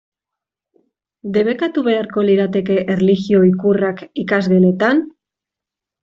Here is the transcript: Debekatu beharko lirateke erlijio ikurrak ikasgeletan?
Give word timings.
Debekatu 1.35 1.83
beharko 1.89 2.23
lirateke 2.29 2.77
erlijio 2.93 3.41
ikurrak 3.51 4.01
ikasgeletan? 4.23 5.03